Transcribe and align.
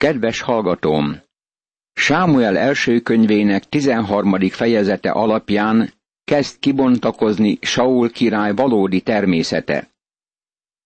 Kedves 0.00 0.40
hallgatóm! 0.40 1.20
Sámuel 1.92 2.56
első 2.56 3.00
könyvének 3.00 3.64
13. 3.64 4.48
fejezete 4.48 5.10
alapján 5.10 5.92
kezd 6.24 6.58
kibontakozni 6.58 7.58
Saul 7.60 8.10
király 8.10 8.54
valódi 8.54 9.00
természete. 9.00 9.90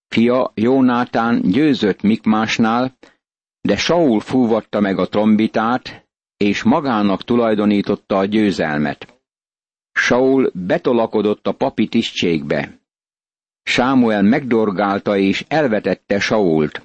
Fia 0.09 0.53
Jónátán 0.55 1.41
győzött 1.43 2.03
Mikmásnál, 2.03 2.97
de 3.61 3.77
Saul 3.77 4.21
fúvatta 4.21 4.81
meg 4.81 4.99
a 4.99 5.09
trombitát, 5.09 6.07
és 6.37 6.63
magának 6.63 7.23
tulajdonította 7.23 8.19
a 8.19 8.25
győzelmet. 8.25 9.21
Saul 9.93 10.51
betolakodott 10.55 11.47
a 11.47 11.53
papi 11.53 11.89
tisztségbe. 11.89 12.79
Sámuel 13.63 14.23
megdorgálta 14.23 15.17
és 15.17 15.45
elvetette 15.49 16.21
Sault. 16.21 16.83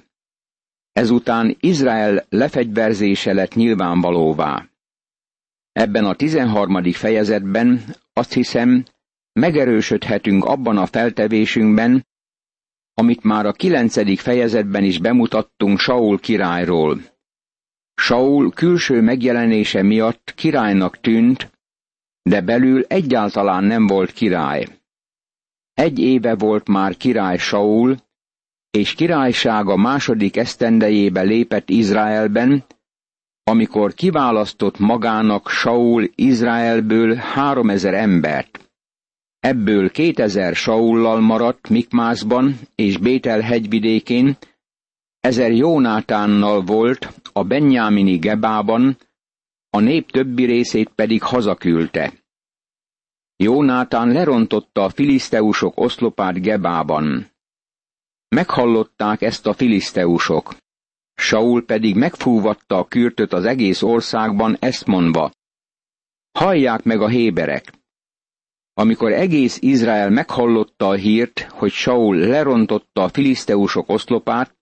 Ezután 0.92 1.56
Izrael 1.60 2.26
lefegyverzése 2.28 3.32
lett 3.32 3.54
nyilvánvalóvá. 3.54 4.68
Ebben 5.72 6.04
a 6.04 6.14
tizenharmadik 6.14 6.96
fejezetben 6.96 7.84
azt 8.12 8.32
hiszem, 8.32 8.84
megerősödhetünk 9.32 10.44
abban 10.44 10.76
a 10.76 10.86
feltevésünkben, 10.86 12.06
amit 12.94 13.22
már 13.22 13.46
a 13.46 13.52
kilencedik 13.52 14.20
fejezetben 14.20 14.84
is 14.84 14.98
bemutattunk 14.98 15.78
Saul 15.78 16.20
királyról. 16.20 16.98
Saul 17.94 18.50
külső 18.52 19.00
megjelenése 19.00 19.82
miatt 19.82 20.32
királynak 20.36 21.00
tűnt, 21.00 21.50
de 22.22 22.40
belül 22.40 22.84
egyáltalán 22.88 23.64
nem 23.64 23.86
volt 23.86 24.12
király. 24.12 24.66
Egy 25.74 25.98
éve 25.98 26.34
volt 26.34 26.68
már 26.68 26.96
király 26.96 27.36
Saul, 27.36 27.96
és 28.70 28.94
királysága 28.94 29.76
második 29.76 30.36
esztendejébe 30.36 31.22
lépett 31.22 31.70
Izraelben, 31.70 32.64
amikor 33.44 33.94
kiválasztott 33.94 34.78
magának 34.78 35.48
Saul 35.48 36.10
Izraelből 36.14 37.14
háromezer 37.14 37.94
embert. 37.94 38.70
Ebből 39.40 39.90
kétezer 39.90 40.54
Saullal 40.54 41.20
maradt 41.20 41.68
Mikmászban 41.68 42.58
és 42.74 42.96
Bétel 42.96 43.40
hegyvidékén, 43.40 44.36
ezer 45.20 45.52
Jónátánnal 45.52 46.60
volt 46.60 47.20
a 47.32 47.44
Benjámini 47.44 48.16
Gebában, 48.16 48.96
a 49.70 49.80
nép 49.80 50.10
többi 50.10 50.44
részét 50.44 50.88
pedig 50.94 51.22
hazaküldte. 51.22 52.12
Jónátán 53.36 54.12
lerontotta 54.12 54.84
a 54.84 54.88
filiszteusok 54.88 55.80
oszlopát 55.80 56.42
Gebában. 56.42 57.29
Meghallották 58.34 59.22
ezt 59.22 59.46
a 59.46 59.52
filiszteusok. 59.52 60.54
Saul 61.14 61.64
pedig 61.64 61.96
megfúvatta 61.96 62.78
a 62.78 62.84
kürtöt 62.84 63.32
az 63.32 63.44
egész 63.44 63.82
országban, 63.82 64.56
ezt 64.60 64.86
mondva. 64.86 65.32
Hallják 66.32 66.82
meg 66.82 67.00
a 67.00 67.08
héberek! 67.08 67.72
Amikor 68.74 69.12
egész 69.12 69.58
Izrael 69.60 70.10
meghallotta 70.10 70.88
a 70.88 70.94
hírt, 70.94 71.40
hogy 71.40 71.70
Saul 71.70 72.16
lerontotta 72.16 73.02
a 73.02 73.08
filiszteusok 73.08 73.88
oszlopát, 73.88 74.56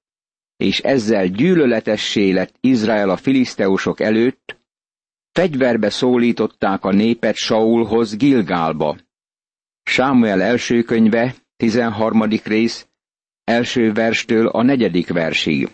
és 0.56 0.80
ezzel 0.80 1.26
gyűlöletessé 1.26 2.30
lett 2.30 2.54
Izrael 2.60 3.10
a 3.10 3.16
filiszteusok 3.16 4.00
előtt, 4.00 4.56
fegyverbe 5.32 5.90
szólították 5.90 6.84
a 6.84 6.92
népet 6.92 7.34
Saulhoz 7.34 8.16
Gilgálba. 8.16 8.98
Sámuel 9.82 10.42
első 10.42 10.82
könyve, 10.82 11.34
13. 11.56 12.22
rész, 12.44 12.88
első 13.48 13.92
verstől 13.92 14.46
a 14.46 14.62
negyedik 14.62 15.08
versig. 15.12 15.68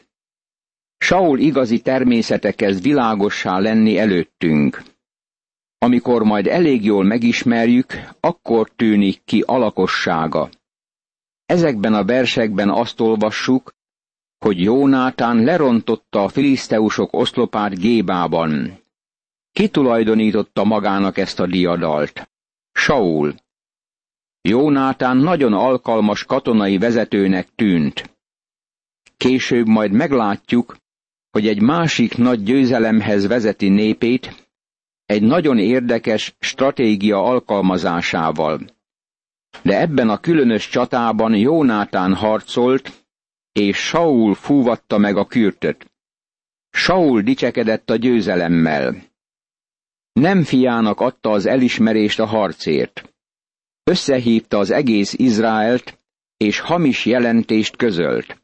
Saul 0.98 1.39
igazi 1.39 1.80
természete 1.80 2.53
kezd 2.53 2.83
világossá 2.83 3.58
lenni 3.58 3.98
előttünk. 3.98 4.83
Amikor 5.78 6.22
majd 6.22 6.47
elég 6.47 6.84
jól 6.84 7.05
megismerjük, 7.05 7.92
akkor 8.20 8.70
tűnik 8.77 9.25
ki 9.25 9.42
alakossága. 9.47 10.48
Ezekben 11.46 11.95
a 11.95 12.05
versekben 12.05 12.70
azt 12.70 13.01
olvassuk, 13.01 13.73
hogy 14.39 14.61
Jónátán 14.61 15.42
lerontotta 15.42 16.23
a 16.23 16.29
filiszteusok 16.29 17.12
oszlopát 17.12 17.79
Gébában. 17.79 18.79
Ki 19.52 19.68
tulajdonította 19.68 20.64
magának 20.64 21.18
ezt 21.18 21.41
a 21.41 21.46
diadalt? 21.46 22.30
Saul. 22.73 23.35
Jónátán 24.48 25.16
nagyon 25.16 25.52
alkalmas 25.52 26.24
katonai 26.24 26.78
vezetőnek 26.78 27.48
tűnt. 27.55 28.16
Később 29.16 29.66
majd 29.66 29.92
meglátjuk, 29.92 30.77
hogy 31.30 31.46
egy 31.48 31.60
másik 31.62 32.16
nagy 32.16 32.42
győzelemhez 32.42 33.27
vezeti 33.27 33.68
népét, 33.68 34.48
egy 35.06 35.22
nagyon 35.22 35.58
érdekes 35.58 36.34
stratégia 36.38 37.22
alkalmazásával. 37.22 38.60
De 39.62 39.80
ebben 39.80 40.08
a 40.08 40.20
különös 40.20 40.68
csatában 40.68 41.36
Jónátán 41.36 42.14
harcolt, 42.14 43.06
és 43.52 43.76
Saul 43.76 44.34
fúvatta 44.34 44.98
meg 44.98 45.16
a 45.16 45.26
kürtöt. 45.26 45.92
Saul 46.70 47.20
dicsekedett 47.20 47.90
a 47.90 47.96
győzelemmel. 47.96 48.96
Nem 50.12 50.42
fiának 50.42 51.00
adta 51.00 51.30
az 51.30 51.46
elismerést 51.46 52.20
a 52.20 52.26
harcért 52.26 53.14
összehívta 53.84 54.58
az 54.58 54.70
egész 54.70 55.12
Izraelt, 55.12 55.98
és 56.36 56.58
hamis 56.58 57.05
jelentést 57.05 57.77
közölt. 57.77 58.42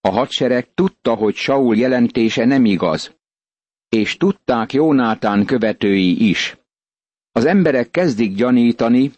A 0.00 0.10
hadsereg 0.10 0.74
tudta, 0.74 1.14
hogy 1.14 1.34
Saul 1.34 1.76
jelentése 1.76 2.44
nem 2.44 2.64
igaz, 2.64 3.16
és 3.88 4.16
tudták 4.16 4.72
Jónátán 4.72 5.44
követői 5.44 6.28
is. 6.28 6.56
Az 7.32 7.44
emberek 7.44 7.90
kezdik 7.90 8.34
gyanítani, 8.34 9.12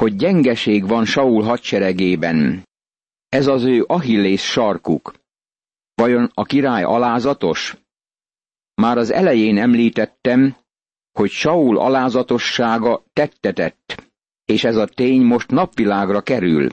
hogy 0.00 0.16
gyengeség 0.16 0.86
van 0.86 1.04
Saul 1.04 1.42
hadseregében. 1.42 2.68
Ez 3.28 3.46
az 3.46 3.62
ő 3.62 3.84
Achillész 3.86 4.42
sarkuk. 4.42 5.14
Vajon 5.94 6.30
a 6.34 6.44
király 6.44 6.82
alázatos? 6.82 7.76
Már 8.74 8.98
az 8.98 9.10
elején 9.10 9.58
említettem, 9.58 10.56
hogy 11.12 11.30
Saul 11.30 11.78
alázatossága 11.78 13.04
tettetett 13.12 14.12
és 14.44 14.64
ez 14.64 14.76
a 14.76 14.86
tény 14.86 15.22
most 15.22 15.50
napvilágra 15.50 16.20
kerül. 16.20 16.68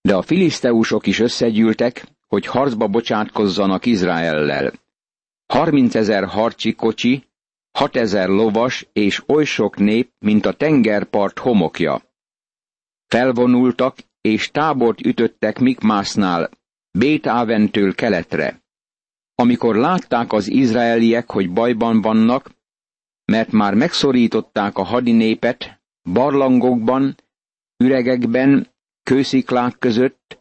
De 0.00 0.16
a 0.16 0.22
filiszteusok 0.22 1.06
is 1.06 1.18
összegyűltek, 1.18 2.06
hogy 2.26 2.46
harcba 2.46 2.86
bocsátkozzanak 2.86 3.86
Izraellel. 3.86 4.72
Harminc 5.46 5.94
ezer 5.94 6.24
harcsi 6.24 6.74
kocsi, 6.74 7.24
hatezer 7.70 8.28
lovas 8.28 8.86
és 8.92 9.22
oly 9.26 9.44
sok 9.44 9.76
nép, 9.76 10.10
mint 10.18 10.46
a 10.46 10.52
tengerpart 10.52 11.38
homokja. 11.38 12.02
Felvonultak 13.06 13.96
és 14.20 14.50
tábort 14.50 15.00
ütöttek 15.00 15.58
Mikmásznál, 15.58 16.50
Bétáventől 16.90 17.94
keletre. 17.94 18.62
Amikor 19.34 19.76
látták 19.76 20.32
az 20.32 20.48
izraeliek, 20.48 21.30
hogy 21.30 21.52
bajban 21.52 22.00
vannak, 22.00 22.50
mert 23.24 23.52
már 23.52 23.74
megszorították 23.74 24.78
a 24.78 24.82
hadinépet, 24.82 25.79
barlangokban, 26.02 27.16
üregekben, 27.76 28.68
kősziklák 29.02 29.78
között, 29.78 30.38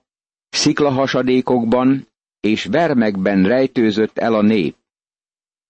sziklahasadékokban 0.50 2.08
és 2.40 2.66
vermekben 2.66 3.44
rejtőzött 3.44 4.18
el 4.18 4.34
a 4.34 4.42
nép. 4.42 4.76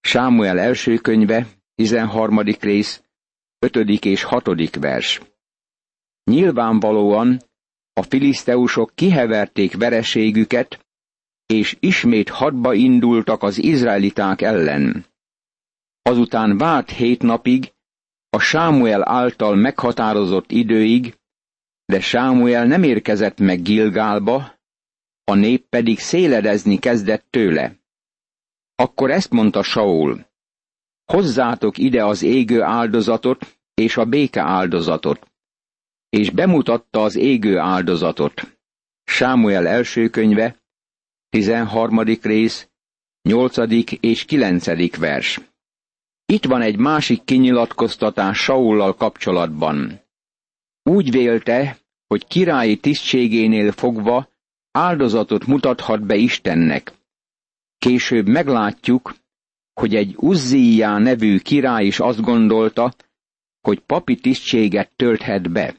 Sámuel 0.02 0.60
első 0.60 0.98
könyve, 0.98 1.48
13. 1.76 2.40
rész, 2.60 3.04
5. 3.60 3.76
és 4.06 4.24
6. 4.24 4.76
vers. 4.80 5.22
Nyilvánvalóan 6.24 7.42
a 7.94 8.02
filiszteusok 8.04 8.92
kiheverték 8.96 9.78
vereségüket, 9.78 10.86
és 11.46 11.78
ismét 11.80 12.30
hadba 12.30 12.74
indultak 12.74 13.44
az 13.44 13.58
izraeliták 13.58 14.42
ellen. 14.42 15.06
Azután 16.02 16.58
várt 16.58 16.90
hét 16.90 17.22
napig, 17.22 17.74
a 18.30 18.40
Sámuel 18.40 19.10
által 19.10 19.56
meghatározott 19.56 20.52
időig, 20.52 21.18
de 21.86 22.00
Sámuel 22.00 22.66
nem 22.66 22.84
érkezett 22.84 23.40
meg 23.40 23.62
Gilgálba, 23.62 24.60
a 25.24 25.34
nép 25.34 25.66
pedig 25.70 26.00
széledezni 26.00 26.80
kezdett 26.80 27.26
tőle. 27.30 27.76
Akkor 28.76 29.12
ezt 29.12 29.32
mondta 29.32 29.64
Saul, 29.64 30.26
hozzátok 31.06 31.78
ide 31.78 32.06
az 32.06 32.22
égő 32.22 32.62
áldozatot 32.62 33.58
és 33.74 33.98
a 33.98 34.06
béke 34.06 34.42
áldozatot, 34.42 35.32
és 36.10 36.30
bemutatta 36.30 37.04
az 37.04 37.16
égő 37.16 37.58
áldozatot. 37.58 38.58
Sámuel 39.04 39.68
első 39.68 40.10
könyve, 40.10 40.56
13. 41.30 42.04
rész, 42.22 42.70
8. 43.22 43.58
és 44.00 44.26
9. 44.26 44.98
vers. 44.98 45.49
Itt 46.32 46.46
van 46.46 46.62
egy 46.62 46.78
másik 46.78 47.24
kinyilatkoztatás 47.24 48.38
Saullal 48.38 48.96
kapcsolatban. 48.96 50.02
Úgy 50.84 51.12
vélte, 51.12 51.78
hogy 52.08 52.28
királyi 52.28 52.78
tisztségénél 52.78 53.72
fogva 53.72 54.30
áldozatot 54.72 55.46
mutathat 55.46 56.06
be 56.06 56.16
Istennek. 56.16 56.94
Később 57.78 58.28
meglátjuk, 58.28 59.16
hogy 59.74 59.96
egy 59.96 60.14
Uzzíjá 60.18 60.98
nevű 60.98 61.38
király 61.38 61.86
is 61.86 62.00
azt 62.00 62.22
gondolta, 62.22 62.94
hogy 63.62 63.80
papi 63.80 64.16
tisztséget 64.16 64.92
tölthet 64.96 65.52
be. 65.52 65.76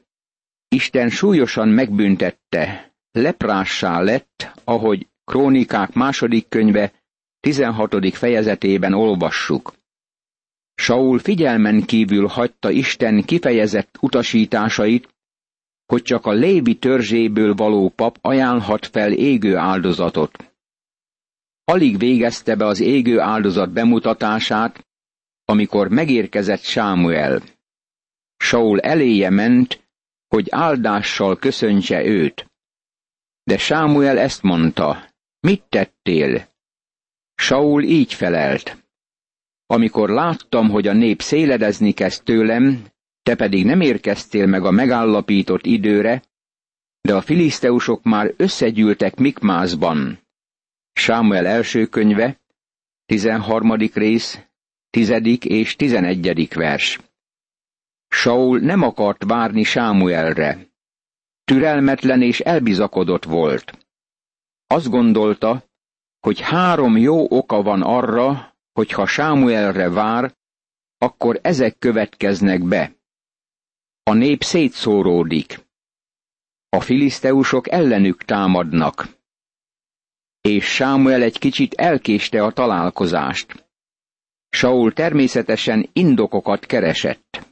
Isten 0.69 1.09
súlyosan 1.11 1.69
megbüntette, 1.69 2.93
leprássá 3.13 4.01
lett, 4.01 4.53
ahogy 4.65 5.09
Krónikák 5.25 5.93
második 5.93 6.49
könyve 6.49 6.93
16. 7.41 8.15
fejezetében 8.15 8.93
olvassuk. 8.93 9.79
Saul 10.81 11.19
figyelmen 11.19 11.83
kívül 11.83 12.27
hagyta 12.27 12.71
Isten 12.71 13.25
kifejezett 13.25 13.97
utasításait, 14.01 15.09
hogy 15.87 16.03
csak 16.03 16.27
a 16.27 16.33
lévi 16.33 16.79
törzséből 16.79 17.55
való 17.55 17.89
pap 17.89 18.19
ajánlhat 18.21 18.87
fel 18.87 19.13
égő 19.13 19.57
áldozatot. 19.57 20.53
Alig 21.65 21.99
végezte 21.99 22.55
be 22.55 22.67
az 22.67 22.81
égő 22.81 23.21
áldozat 23.21 23.71
bemutatását, 23.71 24.87
amikor 25.45 25.89
megérkezett 25.89 26.63
Sámuel. 26.63 27.43
Saul 28.37 28.81
eléje 28.81 29.31
ment, 29.31 29.81
hogy 30.29 30.47
áldással 30.51 31.37
köszöntse 31.37 32.05
őt. 32.05 32.47
De 33.43 33.59
Sámuel 33.59 34.19
ezt 34.19 34.43
mondta, 34.43 35.05
mit 35.41 35.63
tettél? 35.69 36.49
Saul 37.35 37.83
így 37.83 38.15
felelt. 38.15 38.80
Amikor 39.73 40.09
láttam, 40.09 40.69
hogy 40.69 40.87
a 40.87 40.93
nép 40.93 41.23
széledezni 41.23 41.93
kezd 41.93 42.25
tőlem, 42.25 42.85
te 43.23 43.35
pedig 43.35 43.65
nem 43.65 43.81
érkeztél 43.81 44.47
meg 44.47 44.65
a 44.65 44.71
megállapított 44.71 45.67
időre, 45.67 46.23
de 47.01 47.15
a 47.15 47.21
filiszteusok 47.21 48.03
már 48.03 48.35
összegyűltek 48.37 49.17
Mikmászban. 49.17 50.19
Sámuel 50.93 51.47
első 51.47 51.87
könyve, 51.87 52.41
13. 53.07 53.75
rész, 53.75 54.41
10. 54.91 55.13
és 55.41 55.77
11. 55.77 56.55
vers. 56.55 56.99
Saul 58.09 58.59
nem 58.59 58.83
akart 58.83 59.25
várni 59.25 59.63
Sámuelre. 59.63 60.67
Türelmetlen 61.45 62.23
és 62.23 62.41
elbizakodott 62.41 63.25
volt. 63.25 63.79
Azt 64.67 64.89
gondolta, 64.89 65.65
hogy 66.21 66.41
három 66.41 66.97
jó 66.97 67.27
oka 67.29 67.63
van 67.63 67.83
arra, 67.83 68.50
hogy 68.73 68.91
ha 68.91 69.07
Sámuelre 69.07 69.89
vár, 69.89 70.35
akkor 70.99 71.39
ezek 71.43 71.79
következnek 71.79 72.63
be. 72.63 72.95
A 74.03 74.13
nép 74.13 74.43
szétszóródik. 74.43 75.61
A 76.69 76.81
filiszteusok 76.81 77.71
ellenük 77.71 78.25
támadnak. 78.25 79.09
És 80.41 80.65
Sámuel 80.65 81.23
egy 81.23 81.39
kicsit 81.39 81.75
elkéste 81.75 82.45
a 82.45 82.53
találkozást. 82.53 83.69
Saul 84.49 84.93
természetesen 84.93 85.89
indokokat 85.93 86.67
keresett. 86.67 87.47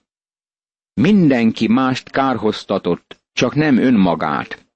Mindenki 0.94 1.68
mást 1.68 2.10
kárhoztatott, 2.10 3.20
csak 3.32 3.54
nem 3.54 3.76
önmagát. 3.78 4.66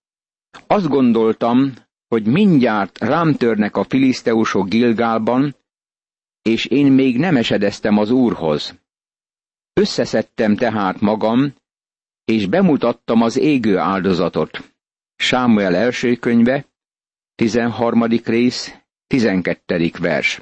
Azt 0.66 0.88
gondoltam, 0.88 1.72
hogy 2.08 2.26
mindjárt 2.26 2.98
rám 2.98 3.34
törnek 3.34 3.76
a 3.76 3.84
filiszteusok 3.84 4.68
Gilgálban, 4.68 5.56
és 6.42 6.64
én 6.64 6.92
még 6.92 7.18
nem 7.18 7.36
esedeztem 7.36 7.98
az 7.98 8.10
úrhoz. 8.10 8.74
Összeszedtem 9.72 10.56
tehát 10.56 11.00
magam, 11.00 11.54
és 12.24 12.46
bemutattam 12.46 13.22
az 13.22 13.36
égő 13.38 13.78
áldozatot. 13.78 14.72
Sámuel 15.16 15.74
első 15.74 16.14
könyve, 16.16 16.66
13. 17.34 18.04
rész, 18.24 18.74
12. 19.06 19.90
vers. 19.98 20.40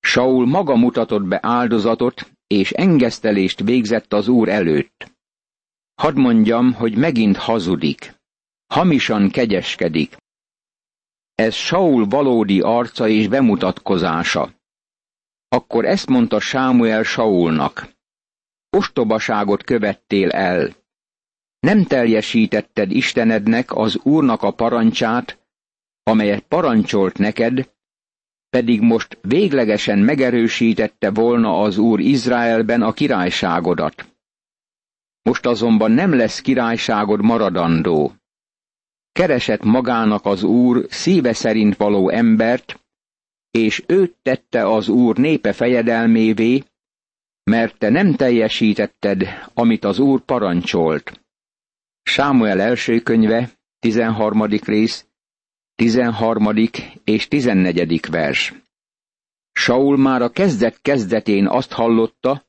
Saul 0.00 0.46
maga 0.46 0.76
mutatott 0.76 1.22
be 1.24 1.38
áldozatot, 1.42 2.30
és 2.46 2.70
engesztelést 2.70 3.60
végzett 3.60 4.12
az 4.12 4.28
úr 4.28 4.48
előtt. 4.48 5.12
Hadd 5.94 6.18
mondjam, 6.18 6.72
hogy 6.72 6.96
megint 6.96 7.36
hazudik. 7.36 8.14
Hamisan 8.66 9.30
kegyeskedik. 9.30 10.16
Ez 11.34 11.54
Saul 11.54 12.06
valódi 12.06 12.60
arca 12.60 13.08
és 13.08 13.28
bemutatkozása. 13.28 14.50
Akkor 15.48 15.84
ezt 15.84 16.08
mondta 16.08 16.40
Sámuel 16.40 17.02
Saulnak. 17.02 17.88
Ostobaságot 18.70 19.62
követtél 19.62 20.30
el. 20.30 20.74
Nem 21.60 21.84
teljesítetted 21.84 22.90
Istenednek 22.90 23.74
az 23.76 23.98
Úrnak 24.02 24.42
a 24.42 24.50
parancsát, 24.50 25.38
amelyet 26.02 26.40
parancsolt 26.40 27.18
neked, 27.18 27.70
pedig 28.48 28.80
most 28.80 29.18
véglegesen 29.20 29.98
megerősítette 29.98 31.10
volna 31.10 31.60
az 31.60 31.78
Úr 31.78 32.00
Izraelben 32.00 32.82
a 32.82 32.92
királyságodat. 32.92 34.14
Most 35.22 35.46
azonban 35.46 35.90
nem 35.90 36.14
lesz 36.14 36.40
királyságod 36.40 37.22
maradandó. 37.22 38.12
Keresett 39.12 39.62
magának 39.62 40.24
az 40.24 40.42
Úr 40.42 40.86
szíve 40.88 41.32
szerint 41.32 41.76
való 41.76 42.08
embert, 42.08 42.80
és 43.50 43.84
őt 43.86 44.14
tette 44.22 44.68
az 44.68 44.88
Úr 44.88 45.16
népe 45.16 45.52
fejedelmévé, 45.52 46.62
mert 47.44 47.78
te 47.78 47.88
nem 47.88 48.14
teljesítetted, 48.14 49.22
amit 49.54 49.84
az 49.84 49.98
Úr 49.98 50.20
parancsolt. 50.20 51.20
Sámuel 52.02 52.60
első 52.60 53.00
könyve, 53.00 53.50
13. 53.78 54.44
rész, 54.44 55.06
13. 55.74 56.48
és 57.04 57.28
14. 57.28 58.10
vers. 58.10 58.54
Saul 59.52 59.96
már 59.96 60.22
a 60.22 60.30
kezdet 60.30 60.82
kezdetén 60.82 61.46
azt 61.46 61.72
hallotta, 61.72 62.44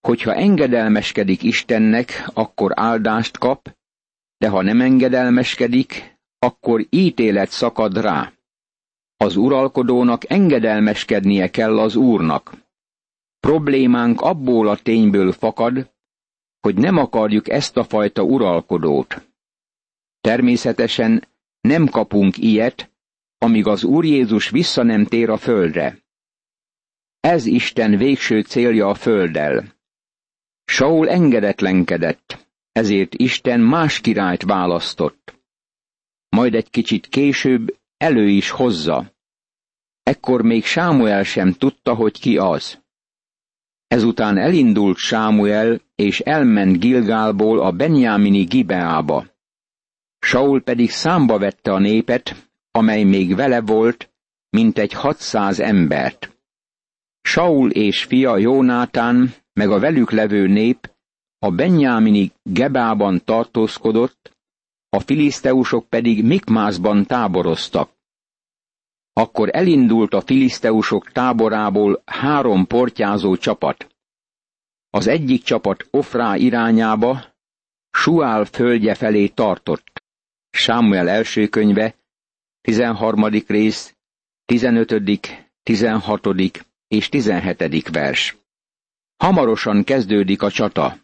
hogy 0.00 0.22
ha 0.22 0.34
engedelmeskedik 0.34 1.42
Istennek, 1.42 2.30
akkor 2.34 2.72
áldást 2.74 3.38
kap, 3.38 3.76
de 4.38 4.48
ha 4.48 4.62
nem 4.62 4.80
engedelmeskedik, 4.80 6.18
akkor 6.38 6.86
ítélet 6.90 7.50
szakad 7.50 8.00
rá. 8.00 8.32
Az 9.16 9.36
uralkodónak 9.36 10.30
engedelmeskednie 10.30 11.50
kell 11.50 11.78
az 11.78 11.96
úrnak. 11.96 12.52
Problémánk 13.40 14.20
abból 14.20 14.68
a 14.68 14.76
tényből 14.76 15.32
fakad, 15.32 15.92
hogy 16.60 16.74
nem 16.74 16.96
akarjuk 16.96 17.48
ezt 17.48 17.76
a 17.76 17.84
fajta 17.84 18.22
uralkodót. 18.22 19.28
Természetesen 20.20 21.28
nem 21.60 21.86
kapunk 21.86 22.38
ilyet, 22.38 22.90
amíg 23.38 23.66
az 23.66 23.84
Úr 23.84 24.04
Jézus 24.04 24.50
vissza 24.50 24.82
nem 24.82 25.04
tér 25.04 25.30
a 25.30 25.36
földre. 25.36 25.98
Ez 27.20 27.46
Isten 27.46 27.96
végső 27.96 28.40
célja 28.40 28.88
a 28.88 28.94
földdel. 28.94 29.74
Saul 30.64 31.08
engedetlenkedett, 31.08 32.48
ezért 32.72 33.14
Isten 33.14 33.60
más 33.60 34.00
királyt 34.00 34.42
választott. 34.42 35.40
Majd 36.28 36.54
egy 36.54 36.70
kicsit 36.70 37.06
később 37.06 37.76
elő 37.96 38.28
is 38.28 38.50
hozza. 38.50 39.12
Ekkor 40.02 40.42
még 40.42 40.64
Sámuel 40.64 41.22
sem 41.22 41.52
tudta, 41.52 41.94
hogy 41.94 42.20
ki 42.20 42.36
az. 42.36 42.82
Ezután 43.86 44.38
elindult 44.38 44.96
Sámuel, 44.96 45.80
és 45.94 46.20
elment 46.20 46.80
Gilgálból 46.80 47.60
a 47.60 47.72
Benjámini 47.72 48.44
Gibeába. 48.44 49.26
Saul 50.18 50.62
pedig 50.62 50.90
számba 50.90 51.38
vette 51.38 51.72
a 51.72 51.78
népet, 51.78 52.50
amely 52.70 53.02
még 53.02 53.34
vele 53.34 53.60
volt, 53.60 54.12
mint 54.50 54.78
egy 54.78 54.92
hatszáz 54.92 55.60
embert. 55.60 56.36
Saul 57.22 57.70
és 57.70 58.04
fia 58.04 58.36
Jónátán, 58.36 59.34
meg 59.52 59.70
a 59.70 59.78
velük 59.78 60.10
levő 60.10 60.46
nép 60.46 60.92
a 61.38 61.50
Benjámini 61.50 62.32
Gebában 62.42 63.24
tartózkodott, 63.24 64.33
a 64.94 65.00
filiszteusok 65.00 65.88
pedig 65.88 66.24
Mikmászban 66.24 67.06
táboroztak. 67.06 67.90
Akkor 69.12 69.48
elindult 69.52 70.14
a 70.14 70.20
filiszteusok 70.20 71.12
táborából 71.12 72.02
három 72.04 72.66
portyázó 72.66 73.36
csapat. 73.36 73.96
Az 74.90 75.06
egyik 75.06 75.42
csapat 75.42 75.86
Ofrá 75.90 76.36
irányába, 76.36 77.24
Suál 77.90 78.44
földje 78.44 78.94
felé 78.94 79.26
tartott. 79.26 80.02
Sámuel 80.50 81.08
első 81.08 81.48
könyve, 81.48 81.94
13. 82.60 83.28
rész, 83.46 83.96
15., 84.44 85.30
16. 85.62 86.26
és 86.88 87.08
17. 87.08 87.88
vers. 87.88 88.36
Hamarosan 89.16 89.84
kezdődik 89.84 90.42
a 90.42 90.50
csata. 90.50 90.96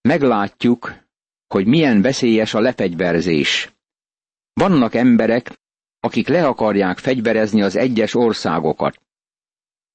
Meglátjuk, 0.00 1.03
hogy 1.46 1.66
milyen 1.66 2.02
veszélyes 2.02 2.54
a 2.54 2.60
lefegyverzés. 2.60 3.72
Vannak 4.52 4.94
emberek, 4.94 5.60
akik 6.00 6.28
le 6.28 6.46
akarják 6.46 6.98
fegyverezni 6.98 7.62
az 7.62 7.76
egyes 7.76 8.14
országokat. 8.14 9.00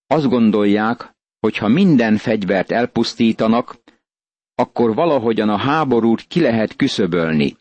Azt 0.08 0.28
gondolják, 0.28 1.14
hogy 1.40 1.58
ha 1.58 1.68
minden 1.68 2.18
fegyvert 2.18 2.72
elpusztítanak, 2.72 3.76
akkor 4.56 4.94
valahogyan 4.96 5.50
a 5.50 5.58
háborút 5.58 6.22
ki 6.28 6.42
lehet 6.42 6.76
küszöbölni. 6.76 7.58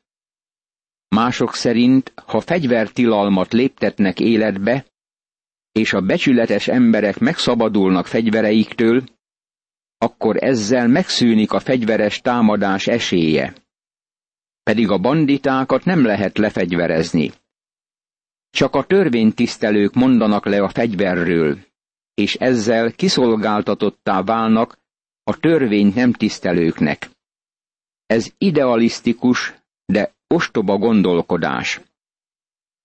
Mások 1.09 1.54
szerint, 1.54 2.12
ha 2.26 2.40
fegyvertilalmat 2.40 3.52
léptetnek 3.52 4.21
életbe, 4.21 4.87
és 5.73 5.92
a 5.92 6.00
becsületes 6.00 6.68
emberek 6.68 7.18
megszabadulnak 7.18 8.07
fegyvereiktől, 8.07 9.04
akkor 9.99 10.37
ezzel 10.42 10.88
megszűnik 10.88 11.52
a 11.52 11.61
fegyveres 11.61 12.21
támadás 12.21 12.87
esélye. 12.87 13.54
Pedig 14.69 14.91
a 14.91 14.99
banditákat 14.99 15.85
nem 15.85 16.05
lehet 16.05 16.39
lefegyverezni. 16.39 17.33
Csak 18.51 18.75
a 18.75 18.85
törvénytisztelők 18.85 19.95
mondanak 19.95 20.47
le 20.47 20.63
a 20.63 20.69
fegyverről, 20.69 21.59
és 22.15 22.35
ezzel 22.35 22.93
kiszolgáltatottá 22.93 24.23
válnak 24.23 24.79
a 25.23 25.39
törvényt 25.39 25.95
nem 25.95 26.13
tisztelőknek. 26.13 27.11
Ez 28.07 28.33
idealisztikus, 28.39 29.55
de 29.87 30.15
ostoba 30.27 30.79
gondolkodás. 30.79 31.81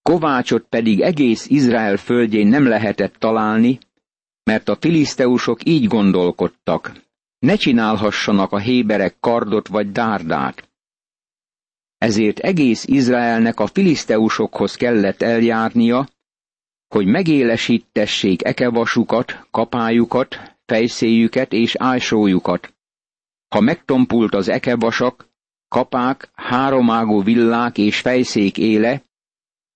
Kovácsot 0.01 0.65
pedig 0.69 1.01
egész 1.01 1.45
Izrael 1.49 1.97
földjén 1.97 2.47
nem 2.47 2.67
lehetett 2.67 3.15
találni, 3.15 3.79
mert 4.43 4.69
a 4.69 4.77
filiszteusok 4.79 5.65
így 5.65 5.87
gondolkodtak. 5.87 6.91
Ne 7.39 7.55
csinálhassanak 7.55 8.51
a 8.51 8.59
héberek 8.59 9.15
kardot 9.19 9.67
vagy 9.67 9.91
dárdát. 9.91 10.71
Ezért 12.03 12.39
egész 12.39 12.85
Izraelnek 12.85 13.59
a 13.59 13.67
filiszteusokhoz 13.67 14.75
kellett 14.75 15.21
eljárnia, 15.21 16.07
hogy 16.87 17.05
megélesítessék 17.05 18.43
ekevasukat, 18.43 19.47
kapájukat, 19.51 20.55
fejszéjüket 20.65 21.53
és 21.53 21.75
álsójukat. 21.75 22.73
Ha 23.47 23.59
megtompult 23.59 24.33
az 24.33 24.47
ekevasak, 24.47 25.27
kapák, 25.67 26.29
háromágú 26.33 27.23
villák 27.23 27.77
és 27.77 27.99
fejszék 27.99 28.57
éle, 28.57 29.01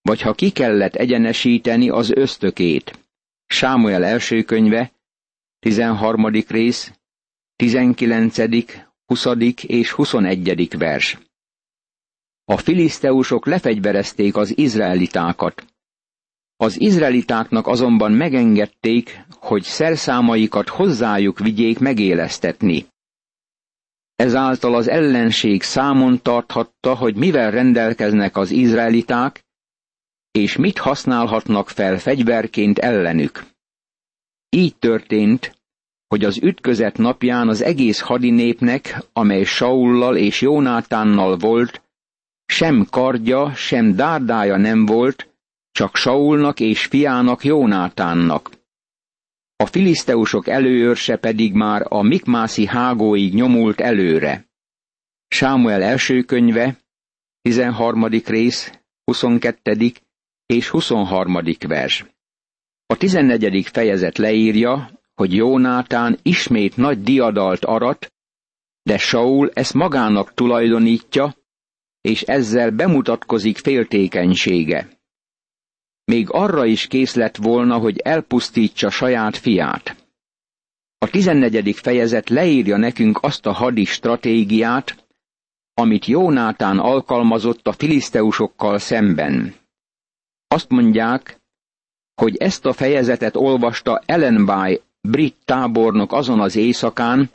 vagy 0.02 0.22
ha 0.22 0.34
ki 0.34 0.50
kellett 0.50 0.96
egyenesíteni 0.96 1.90
az 1.90 2.12
ösztökét. 2.12 3.00
Sámuel 3.46 4.06
első 4.06 4.44
könyve, 4.44 4.92
13. 5.60 6.26
rész, 6.48 6.92
19., 7.56 8.38
20. 9.06 9.26
és 9.62 9.92
21. 9.92 10.78
vers. 10.78 11.27
A 12.50 12.58
filiszteusok 12.58 13.46
lefegyverezték 13.46 14.36
az 14.36 14.58
izraelitákat. 14.58 15.66
Az 16.56 16.80
izraelitáknak 16.80 17.68
azonban 17.68 18.12
megengedték, 18.12 19.26
hogy 19.40 19.64
szerszámaikat 19.64 20.70
hozzájuk 20.70 21.40
vigyék 21.40 21.80
megélesztetni. 21.80 22.86
Ezáltal 24.16 24.76
az 24.76 24.88
ellenség 24.88 25.62
számon 25.62 26.22
tarthatta, 26.22 26.96
hogy 26.96 27.16
mivel 27.16 27.52
rendelkeznek 27.52 28.38
az 28.38 28.52
izraeliták, 28.52 29.46
és 30.32 30.56
mit 30.56 30.78
használhatnak 30.78 31.70
fel 31.70 31.98
fegyverként 32.00 32.78
ellenük. 32.80 33.46
Így 34.50 34.76
történt, 34.76 35.58
hogy 36.08 36.24
az 36.26 36.38
ütközet 36.38 36.98
napján 36.98 37.48
az 37.48 37.62
egész 37.62 38.00
hadinépnek, 38.00 39.04
amely 39.14 39.44
Saullal 39.44 40.18
és 40.18 40.42
Jónátánnal 40.42 41.38
volt, 41.38 41.82
sem 42.48 42.86
kardja, 42.90 43.54
sem 43.56 43.96
dárdája 43.96 44.58
nem 44.58 44.86
volt, 44.86 45.30
csak 45.72 45.96
Saulnak 45.96 46.60
és 46.60 46.86
fiának 46.86 47.44
Jónátánnak. 47.44 48.52
A 49.56 49.66
filiszteusok 49.66 50.48
előőrse 50.48 51.18
pedig 51.18 51.54
már 51.54 51.86
a 51.90 52.02
Mikmászi 52.02 52.66
hágóig 52.66 53.34
nyomult 53.34 53.80
előre. 53.80 54.48
Sámuel 55.28 55.84
első 55.84 56.22
könyve, 56.22 56.78
13. 57.42 58.06
rész, 58.06 58.72
22. 59.04 59.92
és 60.46 60.70
23. 60.70 61.40
vers. 61.68 62.06
A 62.86 62.98
14. 62.98 63.68
fejezet 63.68 64.18
leírja, 64.18 64.92
hogy 65.16 65.36
Jónátán 65.36 66.20
ismét 66.22 66.78
nagy 66.78 67.02
diadalt 67.02 67.66
arat, 67.66 68.14
de 68.84 68.98
Saul 68.98 69.52
ezt 69.54 69.74
magának 69.74 70.34
tulajdonítja, 70.34 71.36
és 72.08 72.22
ezzel 72.22 72.72
bemutatkozik 72.72 73.58
féltékenysége. 73.58 74.90
Még 76.04 76.30
arra 76.30 76.66
is 76.66 76.88
kész 76.88 77.16
lett 77.16 77.36
volna, 77.36 77.78
hogy 77.78 77.98
elpusztítsa 78.00 78.90
saját 78.90 79.38
fiát. 79.38 79.96
A 80.98 81.10
tizennegyedik 81.10 81.78
fejezet 81.78 82.30
leírja 82.30 82.78
nekünk 82.78 83.20
azt 83.22 83.46
a 83.46 83.52
hadi 83.52 83.86
stratégiát, 83.86 85.06
amit 85.74 86.06
Jónátán 86.06 86.80
alkalmazott 86.80 87.68
a 87.68 87.72
filiszteusokkal 87.72 88.78
szemben. 88.80 89.54
Azt 90.48 90.70
mondják, 90.70 91.42
hogy 92.22 92.38
ezt 92.38 92.66
a 92.66 92.74
fejezetet 92.74 93.36
olvasta 93.36 94.02
Ellenby 94.06 94.82
brit 95.02 95.36
tábornok 95.46 96.14
azon 96.14 96.40
az 96.40 96.56
éjszakán, 96.56 97.30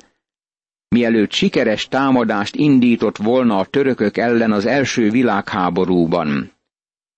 mielőtt 0.92 1.32
sikeres 1.32 1.88
támadást 1.88 2.54
indított 2.56 3.16
volna 3.16 3.58
a 3.58 3.64
törökök 3.64 4.16
ellen 4.16 4.52
az 4.52 4.66
első 4.66 5.10
világháborúban. 5.10 6.52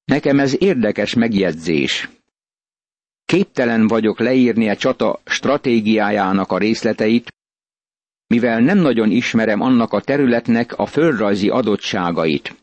Nekem 0.04 0.38
ez 0.40 0.62
érdekes 0.62 1.14
megjegyzés. 1.14 2.08
Képtelen 3.24 3.86
vagyok 3.86 4.18
leírni 4.18 4.68
a 4.68 4.76
csata 4.76 5.20
stratégiájának 5.24 6.52
a 6.52 6.58
részleteit, 6.58 7.32
mivel 8.26 8.60
nem 8.60 8.78
nagyon 8.78 9.10
ismerem 9.10 9.60
annak 9.60 9.92
a 9.92 10.00
területnek 10.00 10.78
a 10.78 10.86
földrajzi 10.86 11.48
adottságait. 11.48 12.54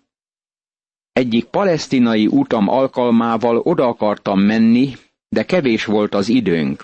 Egyik 1.12 1.46
palesztinai 1.46 2.28
utam 2.28 2.68
alkalmával 2.68 3.58
oda 3.58 3.88
akartam 3.88 4.40
menni, 4.40 4.94
de 5.30 5.44
kevés 5.46 5.86
volt 5.86 6.14
az 6.14 6.30
időnk. 6.30 6.84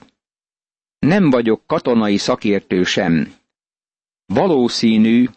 Nem 0.99 1.29
vagyok 1.29 1.61
katonai 1.67 2.17
szakértő 2.17 2.83
sem. 2.83 3.33
Valószínű, 4.33 5.27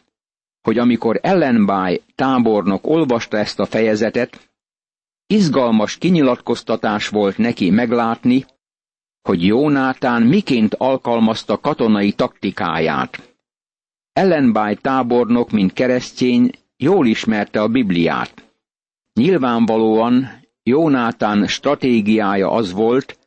hogy 0.63 0.79
amikor 0.79 1.19
Ellenby 1.23 2.03
tábornok 2.15 2.87
olvasta 2.87 3.37
ezt 3.37 3.61
a 3.61 3.67
fejezetet, 3.67 4.51
izgalmas 5.27 5.99
kinyilatkoztatás 5.99 7.09
volt 7.09 7.39
neki 7.39 7.71
meglátni, 7.71 8.45
hogy 9.23 9.45
Jónátán 9.47 10.23
miként 10.23 10.75
alkalmazta 10.75 11.61
katonai 11.61 12.13
taktikáját. 12.13 13.35
Ellenby 14.13 14.77
tábornok, 14.81 15.51
mint 15.51 15.73
keresztény, 15.73 16.51
jól 16.77 17.07
ismerte 17.07 17.61
a 17.61 17.69
Bibliát. 17.69 18.53
Nyilvánvalóan 19.13 20.29
Jónátán 20.63 21.47
stratégiája 21.47 22.51
az 22.51 22.73
volt, 22.73 23.19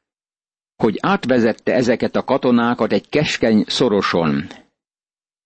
hogy 0.76 0.98
átvezette 1.02 1.74
ezeket 1.74 2.16
a 2.16 2.24
katonákat 2.24 2.92
egy 2.92 3.10
keskeny 3.10 3.64
szoroson. 3.68 4.48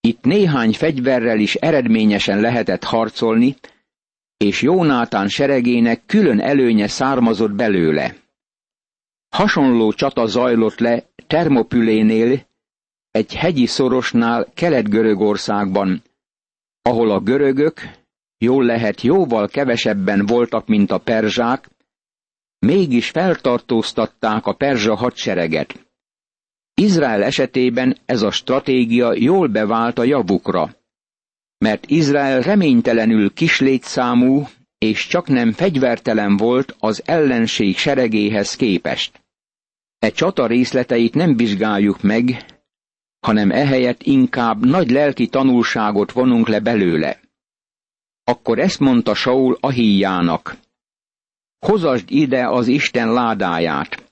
Itt 0.00 0.24
néhány 0.24 0.72
fegyverrel 0.72 1.38
is 1.38 1.54
eredményesen 1.54 2.40
lehetett 2.40 2.84
harcolni, 2.84 3.56
és 4.36 4.62
Jónátán 4.62 5.28
seregének 5.28 6.02
külön 6.06 6.40
előnye 6.40 6.88
származott 6.88 7.52
belőle. 7.52 8.16
Hasonló 9.28 9.92
csata 9.92 10.26
zajlott 10.26 10.78
le 10.78 11.04
Termopülénél, 11.26 12.46
egy 13.10 13.34
hegyi 13.34 13.66
szorosnál 13.66 14.46
Kelet-Görögországban, 14.54 16.02
ahol 16.82 17.10
a 17.10 17.20
görögök, 17.20 17.80
jól 18.38 18.64
lehet 18.64 19.00
jóval 19.00 19.48
kevesebben 19.48 20.26
voltak, 20.26 20.66
mint 20.66 20.90
a 20.90 20.98
perzsák, 20.98 21.68
mégis 22.58 23.10
feltartóztatták 23.10 24.46
a 24.46 24.52
perzsa 24.52 24.94
hadsereget. 24.94 25.87
Izrael 26.80 27.22
esetében 27.22 27.96
ez 28.04 28.22
a 28.22 28.30
stratégia 28.30 29.12
jól 29.12 29.46
bevált 29.48 29.98
a 29.98 30.04
javukra, 30.04 30.74
mert 31.58 31.90
Izrael 31.90 32.40
reménytelenül 32.40 33.32
kislétszámú 33.32 34.46
és 34.78 35.06
csak 35.06 35.26
nem 35.28 35.52
fegyvertelen 35.52 36.36
volt 36.36 36.76
az 36.78 37.02
ellenség 37.04 37.76
seregéhez 37.76 38.56
képest. 38.56 39.22
E 39.98 40.10
csata 40.10 40.46
részleteit 40.46 41.14
nem 41.14 41.36
vizsgáljuk 41.36 42.02
meg, 42.02 42.44
hanem 43.20 43.50
ehelyett 43.50 44.02
inkább 44.02 44.66
nagy 44.66 44.90
lelki 44.90 45.26
tanulságot 45.26 46.12
vonunk 46.12 46.48
le 46.48 46.60
belőle. 46.60 47.20
Akkor 48.24 48.58
ezt 48.58 48.80
mondta 48.80 49.14
Saul 49.14 49.56
Ahíjának, 49.60 50.56
hozasd 51.66 52.10
ide 52.10 52.48
az 52.48 52.66
Isten 52.66 53.12
ládáját, 53.12 54.07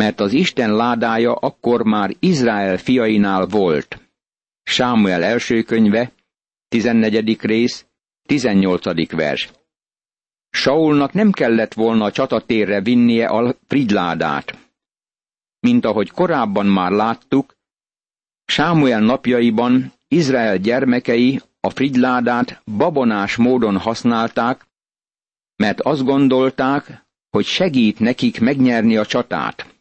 mert 0.00 0.20
az 0.20 0.32
Isten 0.32 0.74
ládája 0.74 1.32
akkor 1.34 1.82
már 1.82 2.10
Izrael 2.18 2.76
fiainál 2.76 3.46
volt. 3.46 4.00
Sámuel 4.62 5.22
első 5.22 5.62
könyve, 5.62 6.12
14. 6.68 7.40
rész, 7.40 7.86
18. 8.22 9.10
vers. 9.10 9.50
Saulnak 10.50 11.12
nem 11.12 11.30
kellett 11.30 11.74
volna 11.74 12.04
a 12.04 12.10
csatatérre 12.10 12.80
vinnie 12.80 13.26
a 13.26 13.54
fridládát. 13.66 14.58
Mint 15.60 15.84
ahogy 15.84 16.10
korábban 16.10 16.66
már 16.66 16.90
láttuk, 16.90 17.56
Sámuel 18.44 19.00
napjaiban 19.00 19.92
Izrael 20.08 20.56
gyermekei 20.56 21.40
a 21.60 21.70
fridládát 21.70 22.62
babonás 22.76 23.36
módon 23.36 23.78
használták, 23.78 24.66
mert 25.56 25.80
azt 25.80 26.04
gondolták, 26.04 27.04
hogy 27.30 27.44
segít 27.44 27.98
nekik 27.98 28.40
megnyerni 28.40 28.96
a 28.96 29.06
csatát. 29.06 29.78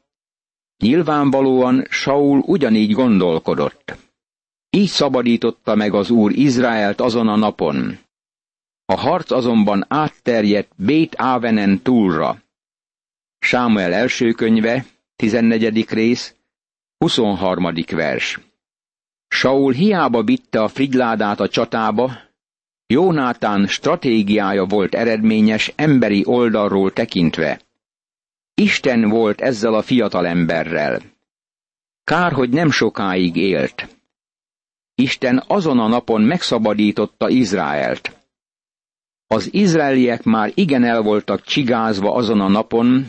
Nyilvánvalóan 0.84 1.86
Saul 1.90 2.44
ugyanígy 2.46 2.92
gondolkodott. 2.92 3.98
Így 4.70 4.88
szabadította 4.88 5.76
meg 5.76 5.94
az 5.94 6.10
Úr 6.10 6.32
Izraelt 6.32 7.02
azon 7.02 7.28
a 7.28 7.36
napon. 7.36 7.98
A 8.86 8.96
harc 8.96 9.32
azonban 9.32 9.86
átterjedt 9.88 10.72
Bét 10.76 11.14
Ávenen 11.18 11.82
túlra. 11.82 12.42
Sámuel 13.40 13.94
első 13.94 14.32
könyve, 14.32 14.86
14. 15.16 15.90
rész, 15.90 16.36
23. 16.98 17.74
vers. 17.92 18.40
Saul 19.28 19.72
hiába 19.72 20.24
vitte 20.24 20.62
a 20.62 20.68
frigyládát 20.68 21.40
a 21.40 21.48
csatába, 21.48 22.12
Jónátán 22.94 23.68
stratégiája 23.68 24.66
volt 24.66 24.96
eredményes 24.96 25.74
emberi 25.76 26.24
oldalról 26.26 26.94
tekintve. 26.94 27.60
Isten 28.60 29.10
volt 29.10 29.42
ezzel 29.42 29.74
a 29.74 29.82
fiatalemberrel. 29.82 31.02
Kár, 32.04 32.32
hogy 32.32 32.50
nem 32.50 32.72
sokáig 32.72 33.36
élt. 33.36 33.88
Isten 34.96 35.44
azon 35.48 35.80
a 35.80 35.88
napon 35.88 36.22
megszabadította 36.22 37.30
Izraelt. 37.30 38.18
Az 39.28 39.54
izraeliek 39.54 40.24
már 40.24 40.52
igen 40.54 40.84
el 40.84 41.02
voltak 41.02 41.42
csigázva 41.42 42.14
azon 42.14 42.42
a 42.42 42.48
napon, 42.48 43.08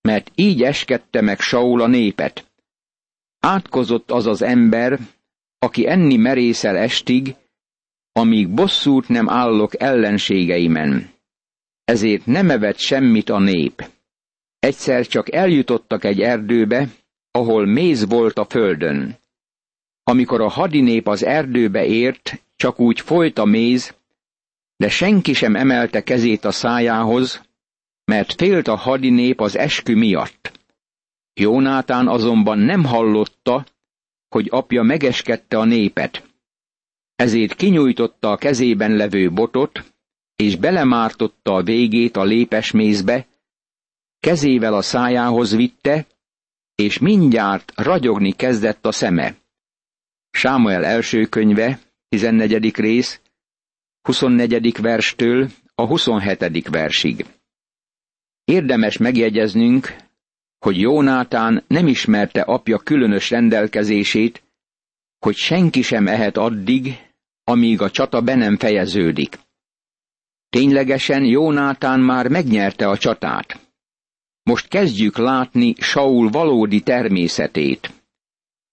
mert 0.00 0.30
így 0.34 0.62
eskedte 0.62 1.20
meg 1.20 1.40
Saul 1.40 1.80
a 1.80 1.86
népet. 1.86 2.50
Átkozott 3.38 4.10
az 4.10 4.26
az 4.26 4.42
ember, 4.42 4.98
aki 5.58 5.88
enni 5.88 6.16
merészel 6.16 6.76
estig, 6.76 7.34
amíg 8.12 8.48
bosszút 8.54 9.08
nem 9.08 9.28
állok 9.28 9.82
ellenségeimen. 9.82 11.10
Ezért 11.84 12.26
nem 12.26 12.50
evett 12.50 12.78
semmit 12.78 13.28
a 13.28 13.38
nép. 13.38 13.96
Egyszer 14.58 15.06
csak 15.06 15.32
eljutottak 15.32 16.04
egy 16.04 16.20
erdőbe, 16.20 16.88
ahol 17.30 17.66
méz 17.66 18.06
volt 18.08 18.38
a 18.38 18.44
földön. 18.44 19.16
Amikor 20.02 20.40
a 20.40 20.48
hadinép 20.48 21.08
az 21.08 21.24
erdőbe 21.24 21.84
ért, 21.86 22.42
csak 22.56 22.80
úgy 22.80 23.00
folyt 23.00 23.38
a 23.38 23.44
méz, 23.44 23.94
de 24.76 24.88
senki 24.88 25.32
sem 25.32 25.56
emelte 25.56 26.02
kezét 26.02 26.44
a 26.44 26.50
szájához, 26.50 27.42
mert 28.04 28.32
félt 28.32 28.68
a 28.68 28.74
hadinép 28.76 29.40
az 29.40 29.56
eskü 29.56 29.96
miatt. 29.96 30.60
Jónátán 31.34 32.08
azonban 32.08 32.58
nem 32.58 32.84
hallotta, 32.84 33.66
hogy 34.28 34.48
apja 34.50 34.82
megeskedte 34.82 35.58
a 35.58 35.64
népet. 35.64 36.28
Ezért 37.16 37.54
kinyújtotta 37.54 38.30
a 38.30 38.36
kezében 38.36 38.96
levő 38.96 39.32
botot, 39.32 39.94
és 40.36 40.56
belemártotta 40.56 41.54
a 41.54 41.62
végét 41.62 42.16
a 42.16 42.24
lépesmézbe, 42.24 43.26
kezével 44.20 44.74
a 44.74 44.82
szájához 44.82 45.54
vitte, 45.54 46.06
és 46.74 46.98
mindjárt 46.98 47.72
ragyogni 47.76 48.32
kezdett 48.32 48.86
a 48.86 48.92
szeme. 48.92 49.34
Sámuel 50.30 50.84
első 50.84 51.26
könyve, 51.26 51.80
14. 52.08 52.76
rész, 52.76 53.20
24. 54.02 54.80
verstől 54.80 55.48
a 55.74 55.86
27. 55.86 56.68
versig. 56.68 57.26
Érdemes 58.44 58.96
megjegyeznünk, 58.96 59.96
hogy 60.58 60.80
Jónátán 60.80 61.64
nem 61.66 61.86
ismerte 61.86 62.40
apja 62.40 62.78
különös 62.78 63.30
rendelkezését, 63.30 64.42
hogy 65.18 65.36
senki 65.36 65.82
sem 65.82 66.06
ehet 66.06 66.36
addig, 66.36 67.06
amíg 67.44 67.80
a 67.80 67.90
csata 67.90 68.20
be 68.20 68.34
nem 68.34 68.56
fejeződik. 68.56 69.38
Ténylegesen 70.48 71.24
Jónátán 71.24 72.00
már 72.00 72.28
megnyerte 72.28 72.88
a 72.88 72.96
csatát. 72.98 73.67
Most 74.48 74.68
kezdjük 74.68 75.16
látni 75.16 75.74
Saul 75.78 76.30
valódi 76.30 76.80
természetét. 76.80 77.92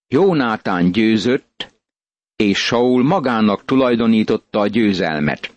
Jónátán 0.06 0.92
győzött, 0.92 1.74
és 2.36 2.58
Saul 2.58 3.02
magának 3.02 3.64
tulajdonította 3.64 4.60
a 4.60 4.66
győzelmet. 4.66 5.54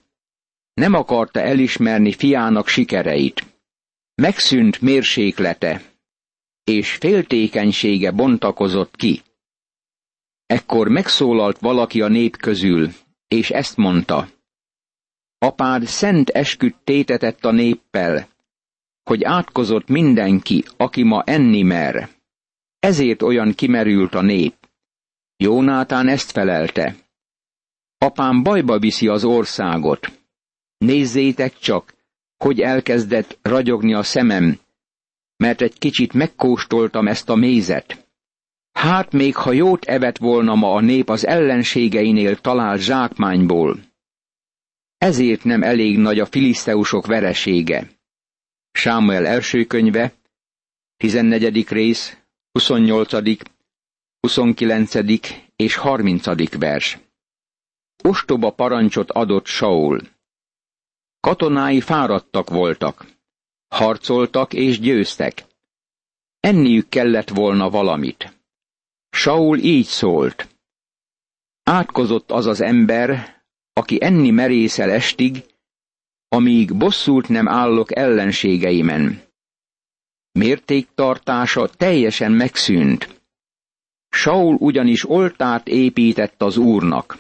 Nem 0.74 0.94
akarta 0.94 1.40
elismerni 1.42 2.12
fiának 2.14 2.68
sikereit. 2.68 3.46
Megszűnt 4.16 4.82
mérséklete, 4.82 5.82
és 6.64 6.92
féltékenysége 6.92 8.12
bontakozott 8.12 8.96
ki. 8.96 9.22
Ekkor 10.46 10.88
megszólalt 10.88 11.58
valaki 11.60 12.02
a 12.02 12.08
nép 12.08 12.38
közül, 12.38 12.90
és 13.28 13.50
ezt 13.50 13.78
mondta. 13.78 14.30
Apád 15.38 15.84
szent 15.84 16.30
esküt 16.30 16.76
tétetett 16.84 17.46
a 17.46 17.52
néppel, 17.52 18.28
hogy 19.04 19.24
átkozott 19.24 19.88
mindenki, 19.88 20.64
aki 20.78 21.04
ma 21.04 21.24
enni 21.26 21.62
mer. 21.62 22.10
Ezért 22.80 23.22
olyan 23.22 23.54
kimerült 23.54 24.14
a 24.14 24.22
nép. 24.22 24.56
Jónátán 25.38 26.08
ezt 26.08 26.32
felelte. 26.32 26.96
Apám 27.98 28.44
bajba 28.44 28.80
viszi 28.80 29.08
az 29.08 29.24
országot. 29.24 30.20
Nézzétek 30.78 31.58
csak, 31.58 31.94
hogy 32.38 32.60
elkezdett 32.60 33.38
ragyogni 33.42 33.94
a 33.94 34.04
szemem, 34.04 34.60
mert 35.38 35.62
egy 35.62 35.78
kicsit 35.78 36.14
megkóstoltam 36.14 37.08
ezt 37.08 37.30
a 37.30 37.36
mézet. 37.36 38.08
Hát 38.72 39.12
még 39.12 39.36
ha 39.36 39.52
jót 39.52 39.86
evett 39.86 40.18
volna 40.18 40.56
ma 40.56 40.74
a 40.74 40.80
nép 40.80 41.10
az 41.10 41.26
ellenségeinél 41.26 42.38
talált 42.38 42.82
zsákmányból. 42.82 43.80
Ezért 44.98 45.44
nem 45.44 45.64
elég 45.64 45.98
nagy 45.98 46.20
a 46.20 46.26
filiszteusok 46.26 47.06
veresége. 47.06 47.88
Sámuel 48.72 49.26
első 49.26 49.66
könyve, 49.66 50.14
14. 50.98 51.68
rész, 51.70 52.18
28., 52.52 53.14
29. 54.20 54.96
és 55.56 55.76
30. 55.76 56.58
vers. 56.58 56.98
Ostoba 58.04 58.52
parancsot 58.52 59.12
adott 59.12 59.46
Saul. 59.46 60.02
Katonái 61.20 61.82
fáradtak 61.82 62.50
voltak. 62.50 63.06
Harcoltak 63.68 64.54
és 64.54 64.80
győztek. 64.80 65.46
Enniük 66.40 66.90
kellett 66.90 67.30
volna 67.30 67.70
valamit. 67.70 68.34
Saul 69.10 69.58
így 69.58 69.86
szólt. 69.86 70.48
Átkozott 71.64 72.32
az 72.32 72.46
az 72.46 72.62
ember, 72.62 73.42
aki 73.74 74.04
enni 74.04 74.30
merészel 74.30 74.90
estig, 74.92 75.44
amíg 76.30 76.78
bosszút 76.78 77.28
nem 77.30 77.48
állok 77.48 77.96
ellenségeimen. 77.96 79.22
Mértéktartása 80.32 81.68
teljesen 81.68 82.32
megszűnt. 82.32 83.22
Saul 84.10 84.56
ugyanis 84.56 85.10
oltárt 85.10 85.68
épített 85.68 86.42
az 86.42 86.58
úrnak. 86.58 87.18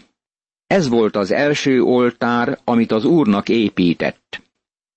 Ez 0.67 0.87
volt 0.87 1.15
az 1.15 1.31
első 1.31 1.81
oltár, 1.81 2.59
amit 2.63 2.91
az 2.91 3.05
úrnak 3.05 3.49
épített. 3.49 4.41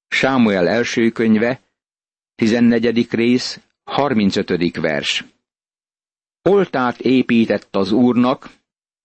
Sámuel 0.09 0.69
első 0.69 1.11
könyve, 1.11 1.61
14. 2.35 3.07
rész, 3.11 3.61
35. 3.85 4.77
vers. 4.77 5.25
Oltárt 6.43 7.01
épített 7.01 7.77
az 7.77 7.93
úrnak, 7.93 8.51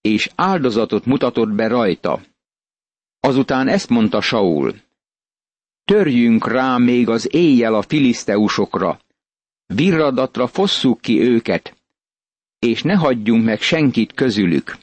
és 0.01 0.29
áldozatot 0.35 1.05
mutatott 1.05 1.49
be 1.49 1.67
rajta. 1.67 2.21
Azután 3.19 3.67
ezt 3.67 3.89
mondta 3.89 4.21
Saul. 4.21 4.75
Törjünk 5.87 6.47
rá 6.47 6.77
még 6.77 7.09
az 7.09 7.33
éjjel 7.33 7.73
a 7.73 7.81
filiszteusokra, 7.81 8.99
virradatra 9.65 10.47
fosszuk 10.47 11.01
ki 11.01 11.21
őket, 11.21 11.75
és 12.59 12.81
ne 12.81 12.95
hagyjunk 12.95 13.43
meg 13.43 13.61
senkit 13.61 14.13
közülük. 14.13 14.77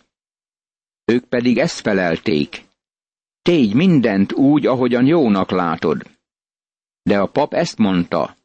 Ők 1.04 1.24
pedig 1.24 1.58
ezt 1.58 1.80
felelték. 1.80 2.64
Tégy 3.42 3.74
mindent 3.74 4.32
úgy, 4.32 4.66
ahogyan 4.66 5.06
jónak 5.06 5.50
látod. 5.50 6.02
De 7.02 7.18
a 7.20 7.26
pap 7.26 7.54
ezt 7.54 7.78
mondta, 7.78 8.36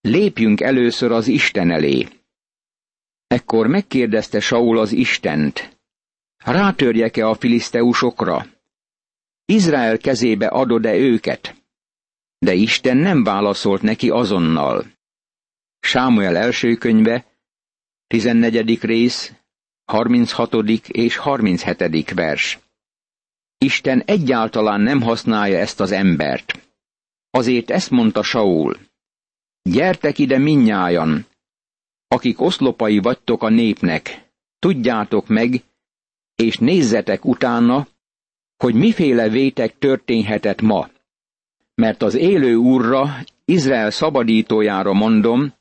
lépjünk 0.00 0.60
először 0.60 1.12
az 1.12 1.26
Isten 1.26 1.70
elé. 1.70 2.08
Ekkor 3.26 3.66
megkérdezte 3.66 4.40
Saul 4.40 4.78
az 4.78 4.92
Istent, 4.92 5.78
rátörjek-e 6.36 7.28
a 7.28 7.34
filiszteusokra? 7.34 8.46
Izrael 9.44 9.98
kezébe 9.98 10.46
adod-e 10.46 10.94
őket? 10.94 11.56
De 12.38 12.54
Isten 12.54 12.96
nem 12.96 13.24
válaszolt 13.24 13.82
neki 13.82 14.10
azonnal. 14.10 14.86
Sámuel 15.80 16.36
első 16.36 16.74
könyve, 16.74 17.26
14. 18.06 18.80
rész, 18.80 19.32
36. 19.84 20.54
és 20.88 21.16
37. 21.16 22.10
vers. 22.10 22.58
Isten 23.58 24.02
egyáltalán 24.06 24.80
nem 24.80 25.02
használja 25.02 25.58
ezt 25.58 25.80
az 25.80 25.92
embert. 25.92 26.68
Azért 27.30 27.70
ezt 27.70 27.90
mondta 27.90 28.22
Saul. 28.22 28.78
Gyertek 29.62 30.18
ide 30.18 30.38
minnyájan, 30.38 31.26
akik 32.08 32.40
oszlopai 32.40 32.98
vagytok 32.98 33.42
a 33.42 33.48
népnek, 33.48 34.30
tudjátok 34.58 35.28
meg, 35.28 35.62
és 36.34 36.58
nézzetek 36.58 37.24
utána, 37.24 37.88
hogy 38.56 38.74
miféle 38.74 39.28
vétek 39.28 39.78
történhetett 39.78 40.60
ma. 40.60 40.90
Mert 41.80 42.02
az 42.02 42.14
élő 42.14 42.54
úrra, 42.54 43.16
Izrael 43.44 43.90
szabadítójára 43.90 44.92
mondom, 44.92 45.54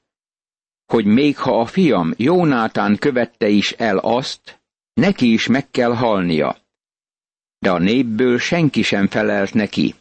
hogy 0.86 1.06
még 1.06 1.38
ha 1.38 1.60
a 1.60 1.66
fiam 1.66 2.14
Jónátán 2.16 2.98
követte 2.98 3.48
is 3.48 3.72
el 3.72 3.98
azt, 3.98 4.60
neki 4.94 5.34
is 5.34 5.48
meg 5.48 5.70
kell 5.70 5.94
halnia. 5.94 6.58
De 7.60 7.72
a 7.72 7.78
népből 7.78 8.40
senki 8.40 8.82
sem 8.82 9.08
felelt 9.08 9.54
neki. 9.54 9.96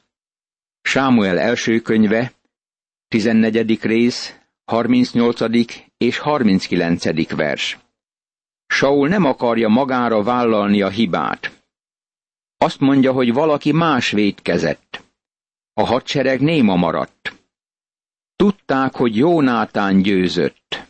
Sámuel 0.82 1.38
első 1.38 1.80
könyve, 1.80 2.32
14. 3.08 3.82
rész, 3.82 4.38
38. 4.64 5.40
és 5.96 6.18
39. 6.18 7.30
vers. 7.30 7.78
Saul 8.66 9.08
nem 9.08 9.24
akarja 9.24 9.68
magára 9.68 10.22
vállalni 10.22 10.82
a 10.82 10.88
hibát. 10.88 11.64
Azt 12.56 12.80
mondja, 12.80 13.12
hogy 13.12 13.32
valaki 13.32 13.72
más 13.72 14.10
védkezett. 14.10 15.05
A 15.78 15.84
hadsereg 15.84 16.40
néma 16.40 16.76
maradt. 16.76 17.34
Tudták, 18.36 18.94
hogy 18.94 19.16
Jónátán 19.16 20.02
győzött. 20.02 20.86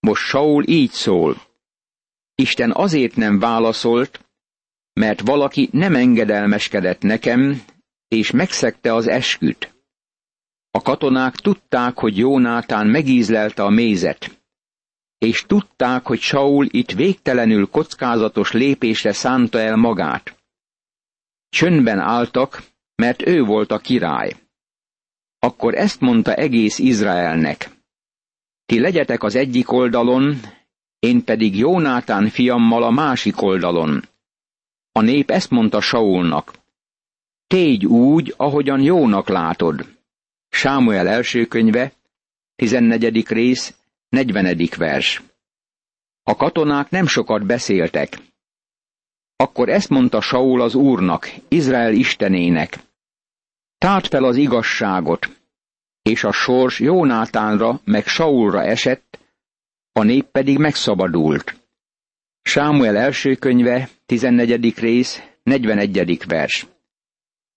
Most 0.00 0.22
Saul 0.22 0.64
így 0.66 0.90
szól. 0.90 1.36
Isten 2.34 2.72
azért 2.72 3.16
nem 3.16 3.38
válaszolt, 3.38 4.24
mert 4.92 5.20
valaki 5.20 5.68
nem 5.72 5.94
engedelmeskedett 5.94 7.02
nekem, 7.02 7.62
és 8.08 8.30
megszegte 8.30 8.94
az 8.94 9.06
esküt. 9.06 9.74
A 10.70 10.82
katonák 10.82 11.34
tudták, 11.34 11.98
hogy 11.98 12.16
Jónátán 12.16 12.86
megízlelte 12.86 13.62
a 13.62 13.70
mézet, 13.70 14.42
és 15.18 15.42
tudták, 15.46 16.06
hogy 16.06 16.20
Saul 16.20 16.66
itt 16.70 16.90
végtelenül 16.90 17.66
kockázatos 17.66 18.52
lépésre 18.52 19.12
szánta 19.12 19.58
el 19.58 19.76
magát. 19.76 20.36
Csöndben 21.48 21.98
álltak, 21.98 22.62
mert 23.00 23.26
ő 23.26 23.42
volt 23.42 23.70
a 23.70 23.78
király. 23.78 24.32
Akkor 25.38 25.74
ezt 25.74 26.00
mondta 26.00 26.34
egész 26.34 26.78
Izraelnek. 26.78 27.70
Ti 28.66 28.80
legyetek 28.80 29.22
az 29.22 29.34
egyik 29.34 29.72
oldalon, 29.72 30.40
én 30.98 31.24
pedig 31.24 31.56
Jónátán 31.56 32.28
fiammal 32.28 32.82
a 32.82 32.90
másik 32.90 33.42
oldalon. 33.42 34.02
A 34.92 35.00
nép 35.00 35.30
ezt 35.30 35.50
mondta 35.50 35.80
Saulnak. 35.80 36.52
Tégy 37.46 37.86
úgy, 37.86 38.34
ahogyan 38.36 38.80
jónak 38.80 39.28
látod. 39.28 39.98
Sámuel 40.48 41.08
első 41.08 41.46
könyve, 41.46 41.92
14. 42.56 43.28
rész, 43.28 43.74
40. 44.08 44.68
vers. 44.76 45.22
A 46.22 46.36
katonák 46.36 46.90
nem 46.90 47.06
sokat 47.06 47.46
beszéltek. 47.46 48.18
Akkor 49.36 49.68
ezt 49.68 49.88
mondta 49.88 50.20
Saul 50.20 50.60
az 50.60 50.74
úrnak, 50.74 51.30
Izrael 51.48 51.92
istenének. 51.92 52.78
Tárt 53.80 54.06
fel 54.06 54.24
az 54.24 54.36
igazságot, 54.36 55.28
és 56.02 56.24
a 56.24 56.32
sors 56.32 56.80
Jónátánra 56.80 57.80
meg 57.84 58.06
Saulra 58.06 58.62
esett, 58.62 59.18
a 59.92 60.02
nép 60.02 60.24
pedig 60.24 60.58
megszabadult. 60.58 61.60
Sámuel 62.42 62.96
első 62.96 63.34
könyve, 63.34 63.88
14. 64.06 64.78
rész, 64.78 65.22
41. 65.42 66.26
vers. 66.26 66.66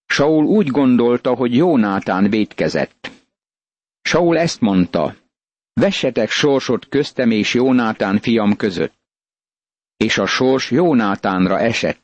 Saul 0.06 0.46
úgy 0.46 0.68
gondolta, 0.68 1.36
hogy 1.36 1.56
Jónátán 1.56 2.30
védkezett. 2.30 3.12
Saul 4.02 4.38
ezt 4.38 4.62
mondta, 4.62 5.16
vessetek 5.74 6.30
sorsot 6.30 6.88
köztem 6.90 7.32
és 7.32 7.54
Jónátán 7.54 8.20
fiam 8.20 8.56
között. 8.56 8.94
És 9.98 10.18
a 10.18 10.26
sors 10.26 10.72
Jónátánra 10.72 11.60
esett. 11.60 12.02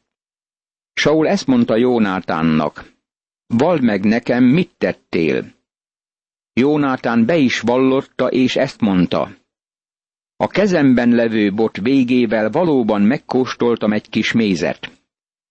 Saul 0.94 1.28
ezt 1.28 1.48
mondta 1.48 1.76
Jónátánnak, 1.76 2.98
vald 3.58 3.84
meg 3.84 4.06
nekem, 4.06 4.44
mit 4.44 4.72
tettél. 4.78 5.54
Jónátán 6.54 7.26
be 7.26 7.38
is 7.38 7.60
vallotta, 7.60 8.28
és 8.28 8.56
ezt 8.56 8.82
mondta. 8.82 9.38
A 10.36 10.48
kezemben 10.48 11.10
levő 11.10 11.54
bot 11.54 11.78
végével 11.78 12.50
valóban 12.50 13.02
megkóstoltam 13.02 13.94
egy 13.94 14.10
kis 14.10 14.32
mézet. 14.32 14.92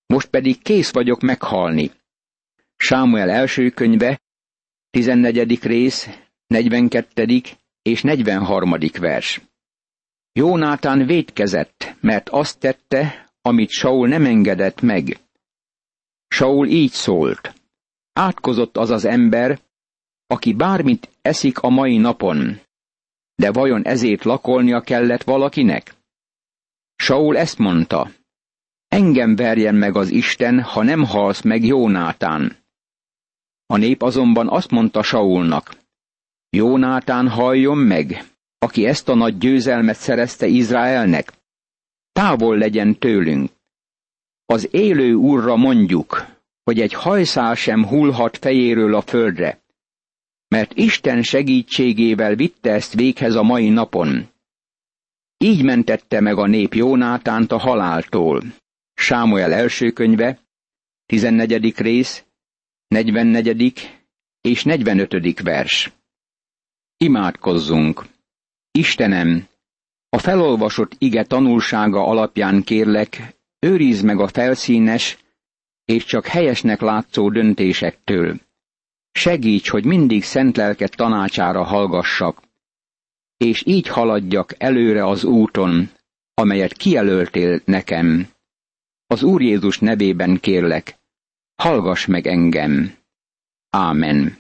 Most 0.07 0.29
pedig 0.29 0.63
kész 0.63 0.93
vagyok 0.93 1.21
meghalni. 1.21 1.91
Sámuel 2.77 3.31
első 3.31 3.71
könyve, 3.71 4.21
14. 4.91 5.63
rész, 5.63 6.09
42. 6.47 7.41
és 7.83 8.03
43. 8.03 8.75
vers. 9.01 9.41
Jónátán 10.33 11.07
védkezett, 11.07 11.97
mert 12.01 12.29
azt 12.29 12.59
tette, 12.59 13.31
amit 13.43 13.71
Saul 13.71 14.09
nem 14.09 14.25
engedett 14.25 14.81
meg. 14.81 15.19
Saul 16.29 16.67
így 16.67 16.91
szólt. 16.91 17.58
Átkozott 18.19 18.77
az 18.77 18.91
az 18.91 19.05
ember, 19.05 19.61
aki 20.27 20.53
bármit 20.53 21.11
eszik 21.23 21.59
a 21.59 21.69
mai 21.69 21.97
napon, 21.97 22.61
de 23.35 23.53
vajon 23.53 23.85
ezért 23.85 24.25
lakolnia 24.25 24.81
kellett 24.81 25.23
valakinek? 25.23 25.95
Saul 26.97 27.37
ezt 27.37 27.59
mondta, 27.59 28.11
engem 28.89 29.37
verjen 29.37 29.75
meg 29.75 29.97
az 29.97 30.11
Isten, 30.11 30.63
ha 30.63 30.83
nem 30.83 31.05
halsz 31.05 31.43
meg 31.43 31.65
Jónátán. 31.65 32.57
A 33.67 33.77
nép 33.77 34.03
azonban 34.03 34.49
azt 34.49 34.71
mondta 34.71 35.03
Saulnak, 35.03 35.77
Jónátán 36.51 37.29
halljon 37.29 37.79
meg, 37.79 38.25
aki 38.59 38.87
ezt 38.87 39.09
a 39.09 39.15
nagy 39.15 39.39
győzelmet 39.39 39.97
szerezte 39.97 40.47
Izraelnek. 40.47 41.33
Távol 42.13 42.57
legyen 42.57 42.99
tőlünk. 42.99 43.51
Az 44.47 44.69
élő 44.71 45.15
úrra 45.15 45.57
mondjuk, 45.57 46.37
hogy 46.69 46.81
egy 46.81 46.93
hajszál 46.93 47.55
sem 47.55 47.87
hullhat 47.87 48.39
fejéről 48.39 48.95
a 48.95 49.01
földre, 49.01 49.63
mert 50.49 50.75
Isten 50.75 51.23
segítségével 51.23 52.35
vitte 52.35 52.73
ezt 52.73 52.95
véghez 52.95 53.35
a 53.35 53.43
mai 53.43 53.69
napon. 53.69 54.29
Így 55.37 55.65
mentette 55.65 56.21
meg 56.21 56.39
a 56.39 56.47
nép 56.47 56.75
Jónátánt 56.75 57.53
a 57.53 57.59
haláltól. 57.59 58.43
Sámuel 58.95 59.53
első 59.53 59.91
könyve, 59.91 60.39
14. 61.07 61.79
rész, 61.79 62.25
44. 62.89 63.99
és 64.41 64.65
45. 64.65 65.41
vers. 65.43 65.93
Imádkozzunk! 66.97 68.05
Istenem, 68.71 69.49
a 70.09 70.19
felolvasott 70.19 70.95
ige 70.99 71.25
tanulsága 71.25 72.07
alapján 72.07 72.63
kérlek, 72.63 73.37
őrizd 73.59 74.05
meg 74.05 74.21
a 74.21 74.29
felszínes 74.29 75.19
és 75.89 76.05
csak 76.05 76.27
helyesnek 76.27 76.81
látszó 76.81 77.31
döntésektől. 77.31 78.41
Segíts, 79.13 79.71
hogy 79.71 79.85
mindig 79.85 80.23
szent 80.23 80.57
lelket 80.57 80.97
tanácsára 80.97 81.63
hallgassak, 81.63 82.43
és 83.37 83.63
így 83.67 83.87
haladjak 83.87 84.55
előre 84.59 85.07
az 85.07 85.25
úton, 85.25 85.91
amelyet 86.35 86.73
kijelöltél 86.73 87.61
nekem. 87.65 88.29
Az 89.07 89.23
Úr 89.23 89.43
Jézus 89.43 89.79
nevében 89.79 90.41
kérlek, 90.41 90.99
hallgass 91.55 92.07
meg 92.07 92.27
engem. 92.27 92.95
Ámen. 93.71 94.39